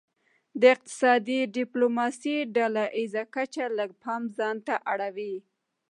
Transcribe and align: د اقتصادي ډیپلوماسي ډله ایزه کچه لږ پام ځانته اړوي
د 0.61 0.63
اقتصادي 0.75 1.39
ډیپلوماسي 1.57 2.35
ډله 2.55 2.83
ایزه 2.97 3.23
کچه 3.35 3.65
لږ 3.77 3.89
پام 4.03 4.21
ځانته 4.37 4.75
اړوي 4.91 5.35